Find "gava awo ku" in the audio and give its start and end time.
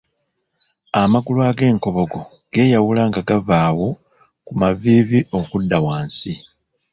3.27-4.51